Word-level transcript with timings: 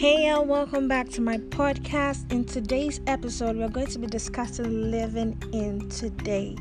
Hey, 0.00 0.24
and 0.28 0.48
welcome 0.48 0.88
back 0.88 1.10
to 1.10 1.20
my 1.20 1.36
podcast. 1.36 2.32
In 2.32 2.46
today's 2.46 3.02
episode, 3.06 3.58
we're 3.58 3.68
going 3.68 3.88
to 3.88 3.98
be 3.98 4.06
discussing 4.06 4.90
living 4.90 5.38
in 5.52 5.90
today. 5.90 6.56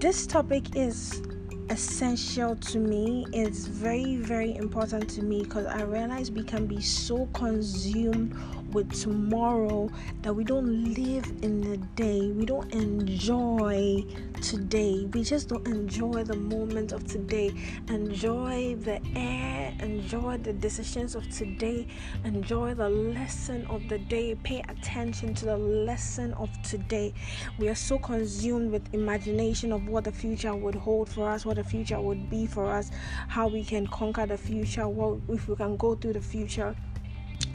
This 0.00 0.26
topic 0.26 0.74
is 0.74 1.22
essential 1.70 2.56
to 2.56 2.78
me. 2.78 3.26
It's 3.32 3.66
very, 3.66 4.16
very 4.16 4.56
important 4.56 5.08
to 5.10 5.22
me 5.22 5.42
because 5.42 5.66
I 5.66 5.82
realize 5.82 6.30
we 6.30 6.42
can 6.42 6.66
be 6.66 6.80
so 6.80 7.26
consumed 7.32 8.34
with 8.72 8.92
tomorrow 8.92 9.90
that 10.22 10.34
we 10.34 10.44
don't 10.44 10.94
live 10.94 11.24
in 11.42 11.60
the 11.60 11.76
day. 11.96 12.30
We 12.30 12.44
don't 12.44 12.70
enjoy 12.72 14.04
today. 14.42 15.08
We 15.12 15.22
just 15.22 15.48
don't 15.48 15.66
enjoy 15.66 16.24
the 16.24 16.36
moment 16.36 16.92
of 16.92 17.06
today. 17.06 17.52
Enjoy 17.88 18.76
the 18.76 19.00
air, 19.16 19.74
enjoy 19.80 20.38
the 20.38 20.52
decisions 20.52 21.14
of 21.14 21.28
today, 21.30 21.86
enjoy 22.24 22.74
the 22.74 22.88
lesson 22.88 23.66
of 23.66 23.88
the 23.88 23.98
day. 23.98 24.34
Pay 24.42 24.62
attention 24.68 25.34
to 25.34 25.46
the 25.46 25.56
lesson 25.56 26.34
of 26.34 26.50
today. 26.62 27.14
We 27.58 27.68
are 27.68 27.74
so 27.74 27.98
consumed 27.98 28.70
with 28.70 28.94
imagination 28.94 29.72
of 29.72 29.88
what 29.88 30.04
the 30.04 30.12
future 30.12 30.54
would 30.54 30.74
hold 30.74 31.08
for 31.08 31.28
us, 31.28 31.46
what 31.46 31.57
the 31.58 31.64
future 31.64 32.00
would 32.00 32.30
be 32.30 32.46
for 32.46 32.70
us, 32.70 32.90
how 33.28 33.48
we 33.48 33.64
can 33.64 33.86
conquer 33.86 34.26
the 34.26 34.38
future, 34.38 34.88
what 34.88 35.18
if 35.28 35.48
we 35.48 35.56
can 35.56 35.76
go 35.76 35.94
through 35.94 36.14
the 36.14 36.20
future. 36.20 36.74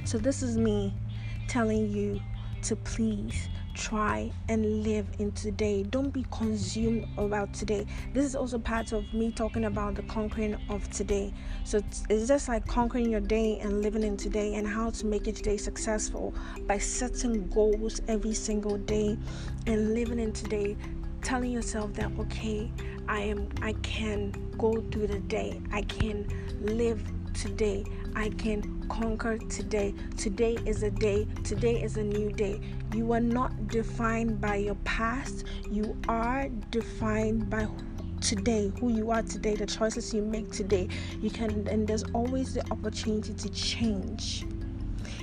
So 0.05 0.17
this 0.17 0.43
is 0.43 0.57
me 0.57 0.93
telling 1.47 1.89
you 1.89 2.19
to 2.63 2.75
please 2.75 3.49
try 3.73 4.31
and 4.49 4.83
live 4.83 5.07
in 5.19 5.31
today. 5.31 5.83
Don't 5.83 6.11
be 6.11 6.25
consumed 6.31 7.07
about 7.17 7.53
today. 7.53 7.85
This 8.13 8.25
is 8.25 8.35
also 8.35 8.59
part 8.59 8.91
of 8.91 9.11
me 9.13 9.31
talking 9.31 9.65
about 9.65 9.95
the 9.95 10.03
conquering 10.03 10.55
of 10.69 10.89
today. 10.91 11.33
So 11.63 11.81
it's 12.09 12.27
just 12.27 12.47
like 12.47 12.67
conquering 12.67 13.09
your 13.09 13.19
day 13.19 13.59
and 13.59 13.81
living 13.81 14.03
in 14.03 14.15
today 14.15 14.55
and 14.55 14.67
how 14.67 14.91
to 14.91 15.05
make 15.05 15.25
your 15.25 15.35
day 15.35 15.57
successful 15.57 16.33
by 16.67 16.77
setting 16.77 17.47
goals 17.49 18.01
every 18.07 18.33
single 18.33 18.77
day 18.77 19.17
and 19.67 19.93
living 19.93 20.19
in 20.19 20.33
today. 20.33 20.77
Telling 21.21 21.51
yourself 21.51 21.93
that 21.93 22.11
okay, 22.19 22.69
I 23.07 23.21
am 23.21 23.49
I 23.61 23.73
can 23.83 24.33
go 24.57 24.81
through 24.91 25.07
the 25.07 25.19
day. 25.19 25.61
I 25.71 25.81
can 25.83 26.27
live 26.61 27.01
today. 27.33 27.85
I 28.15 28.29
can 28.29 28.87
conquer 28.89 29.37
today. 29.37 29.93
Today 30.17 30.57
is 30.65 30.83
a 30.83 30.91
day. 30.91 31.27
Today 31.43 31.81
is 31.81 31.97
a 31.97 32.03
new 32.03 32.31
day. 32.31 32.59
You 32.93 33.11
are 33.13 33.19
not 33.19 33.67
defined 33.67 34.39
by 34.39 34.57
your 34.57 34.75
past. 34.83 35.45
You 35.69 35.97
are 36.07 36.47
defined 36.71 37.49
by 37.49 37.67
today, 38.21 38.71
who 38.79 38.89
you 38.89 39.11
are 39.11 39.21
today, 39.21 39.55
the 39.55 39.65
choices 39.65 40.13
you 40.13 40.21
make 40.21 40.51
today. 40.51 40.87
You 41.21 41.29
can 41.29 41.67
and 41.67 41.87
there's 41.87 42.03
always 42.13 42.53
the 42.53 42.63
opportunity 42.71 43.33
to 43.33 43.49
change 43.49 44.45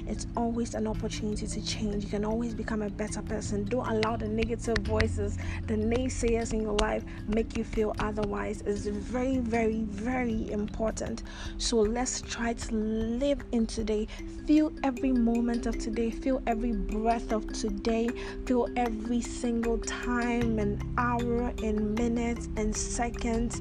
it's 0.06 0.27
always 0.37 0.75
an 0.75 0.87
opportunity 0.87 1.47
to 1.47 1.65
change. 1.65 2.05
You 2.05 2.11
can 2.11 2.25
always 2.25 2.55
become 2.55 2.83
a 2.83 2.91
better 2.91 3.23
person. 3.23 3.65
Don't 3.65 3.87
allow 3.87 4.17
the 4.17 4.29
negative 4.29 4.79
voices, 4.79 5.39
the 5.67 5.75
naysayers 5.75 6.53
in 6.53 6.62
your 6.62 6.77
life 6.77 7.05
make 7.29 7.56
you 7.56 7.65
feel 7.65 7.95
otherwise. 7.98 8.62
It's 8.67 8.87
very, 8.87 9.39
very, 9.39 9.83
very 9.83 10.51
important. 10.51 11.23
So 11.59 11.78
let's 11.78 12.21
try 12.23 12.55
to 12.55 12.75
live 12.75 13.43
in 13.53 13.67
today. 13.67 14.09
Feel 14.47 14.73
every 14.83 15.12
moment 15.12 15.67
of 15.67 15.78
today. 15.78 16.11
Feel 16.11 16.43
every 16.47 16.73
breath 16.73 17.33
of 17.33 17.53
today. 17.53 18.09
Feel 18.47 18.69
every 18.77 19.21
single 19.21 19.78
time 19.78 20.59
and 20.59 20.83
hour 20.98 21.53
and 21.62 21.95
minutes 21.95 22.48
and 22.56 22.75
seconds 22.75 23.61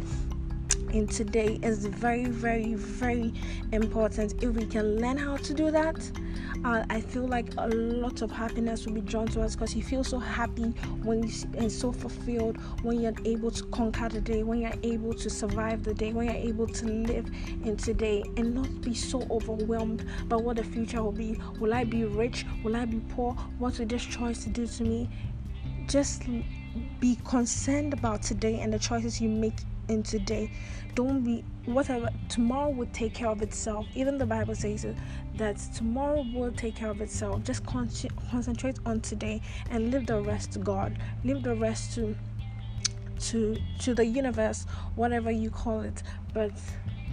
in 0.93 1.07
today 1.07 1.59
is 1.63 1.85
very, 1.85 2.25
very, 2.25 2.73
very 2.73 3.33
important. 3.71 4.43
If 4.43 4.51
we 4.55 4.65
can 4.65 4.97
learn 4.99 5.17
how 5.17 5.37
to 5.37 5.53
do 5.53 5.71
that, 5.71 6.11
uh, 6.65 6.83
I 6.89 7.01
feel 7.01 7.27
like 7.27 7.53
a 7.57 7.67
lot 7.67 8.21
of 8.21 8.31
happiness 8.31 8.85
will 8.85 8.93
be 8.93 9.01
drawn 9.01 9.27
to 9.29 9.41
us 9.41 9.55
because 9.55 9.75
you 9.75 9.83
feel 9.83 10.03
so 10.03 10.19
happy 10.19 10.69
when 11.03 11.23
you 11.23 11.33
and 11.57 11.71
so 11.71 11.91
fulfilled 11.91 12.57
when 12.83 12.99
you're 12.99 13.13
able 13.25 13.51
to 13.51 13.63
conquer 13.65 14.09
the 14.09 14.21
day, 14.21 14.43
when 14.43 14.61
you're 14.61 14.73
able 14.83 15.13
to 15.13 15.29
survive 15.29 15.83
the 15.83 15.93
day, 15.93 16.11
when 16.11 16.25
you're 16.25 16.35
able 16.35 16.67
to 16.67 16.85
live 16.85 17.29
in 17.63 17.77
today 17.77 18.23
and 18.37 18.53
not 18.53 18.81
be 18.81 18.93
so 18.93 19.25
overwhelmed 19.29 20.05
by 20.27 20.35
what 20.35 20.57
the 20.57 20.63
future 20.63 21.01
will 21.03 21.11
be. 21.11 21.39
Will 21.59 21.73
I 21.73 21.83
be 21.83 22.03
rich? 22.05 22.45
Will 22.63 22.75
I 22.75 22.85
be 22.85 22.99
poor? 23.09 23.33
What 23.57 23.79
will 23.79 23.85
this 23.85 24.03
choice 24.03 24.45
do 24.45 24.67
to 24.67 24.83
me? 24.83 25.09
Just 25.87 26.23
be 26.99 27.17
concerned 27.25 27.93
about 27.93 28.21
today 28.21 28.59
and 28.59 28.71
the 28.71 28.79
choices 28.79 29.19
you 29.21 29.29
make 29.29 29.55
in 29.87 30.03
today. 30.03 30.51
Don't 30.95 31.23
be 31.23 31.43
whatever 31.65 32.09
tomorrow 32.29 32.69
will 32.69 32.87
take 32.93 33.13
care 33.13 33.29
of 33.29 33.41
itself. 33.41 33.85
Even 33.95 34.17
the 34.17 34.25
Bible 34.25 34.55
says 34.55 34.85
that 35.35 35.57
tomorrow 35.75 36.25
will 36.33 36.51
take 36.51 36.75
care 36.75 36.89
of 36.89 37.01
itself. 37.01 37.43
Just 37.43 37.65
con- 37.65 37.89
concentrate 38.31 38.77
on 38.85 39.01
today 39.01 39.41
and 39.69 39.91
leave 39.91 40.05
the 40.05 40.21
rest 40.21 40.51
to 40.53 40.59
God. 40.59 40.97
Leave 41.23 41.43
the 41.43 41.55
rest 41.55 41.95
to 41.95 42.15
to 43.19 43.57
to 43.79 43.93
the 43.93 44.05
universe, 44.05 44.65
whatever 44.95 45.31
you 45.31 45.49
call 45.49 45.81
it. 45.81 46.03
But 46.33 46.51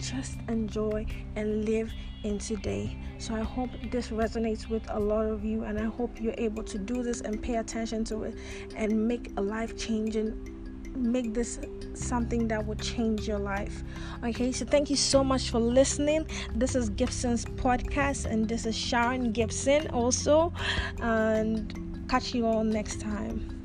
just 0.01 0.39
enjoy 0.49 1.07
and 1.37 1.65
live 1.65 1.93
in 2.25 2.39
today. 2.39 2.97
So 3.19 3.35
I 3.35 3.41
hope 3.43 3.71
this 3.91 4.09
resonates 4.09 4.69
with 4.69 4.89
a 4.91 4.99
lot 4.99 5.27
of 5.27 5.45
you, 5.45 5.65
and 5.65 5.79
I 5.79 5.85
hope 5.85 6.21
you're 6.21 6.35
able 6.39 6.63
to 6.65 6.79
do 6.79 7.03
this 7.03 7.21
and 7.21 7.43
pay 7.43 7.57
attention 7.57 8.05
to 8.07 8.25
it 8.25 8.39
and 8.77 9.07
make 9.07 9.33
a 9.37 9.41
life 9.41 9.77
changing 9.77 10.53
make 10.97 11.35
this 11.35 11.61
something 11.95 12.49
that 12.49 12.67
will 12.67 12.77
change 12.77 13.29
your 13.29 13.39
life. 13.39 13.85
Okay, 14.25 14.53
so 14.53 14.65
thank 14.65 14.91
you 14.91 14.97
so 14.97 15.23
much 15.23 15.51
for 15.51 15.61
listening. 15.61 16.27
This 16.55 16.75
is 16.75 16.89
Gibson's 16.91 17.45
podcast, 17.45 18.25
and 18.27 18.49
this 18.49 18.67
is 18.67 18.77
Sharon 18.77 19.33
Gibson 19.33 19.89
also. 19.89 20.53
And 21.01 22.09
catch 22.09 22.35
you 22.35 22.47
all 22.47 22.65
next 22.65 23.01
time. 23.01 23.56